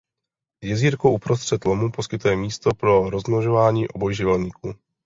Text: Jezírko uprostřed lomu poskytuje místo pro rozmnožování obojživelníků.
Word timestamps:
Jezírko 0.63 1.11
uprostřed 1.11 1.65
lomu 1.65 1.91
poskytuje 1.91 2.35
místo 2.35 2.73
pro 2.75 3.09
rozmnožování 3.09 3.87
obojživelníků. 3.89 4.73